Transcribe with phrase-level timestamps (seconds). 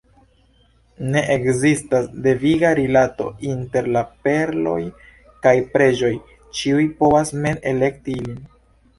[1.15, 4.77] Ne ekzistas deviga rilato inter la perloj
[5.43, 6.09] kaj preĝoj,
[6.61, 8.41] ĉiu povas mem elekti ilin.